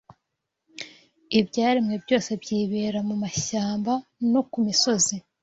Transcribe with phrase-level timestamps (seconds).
[1.39, 3.91] Ibyaremwe byose byibera mu mashyamba
[4.31, 5.15] no ku misozi